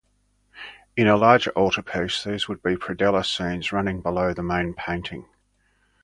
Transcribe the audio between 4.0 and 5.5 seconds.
below the main painting.